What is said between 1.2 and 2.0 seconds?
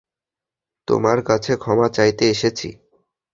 কাছে ক্ষমা